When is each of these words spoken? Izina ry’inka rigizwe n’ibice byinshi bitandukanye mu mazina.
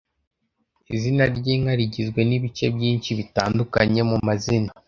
Izina 0.95 1.23
ry’inka 1.37 1.73
rigizwe 1.79 2.19
n’ibice 2.29 2.65
byinshi 2.75 3.09
bitandukanye 3.19 4.01
mu 4.09 4.17
mazina. 4.27 4.69